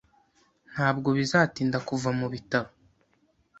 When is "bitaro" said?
2.33-2.69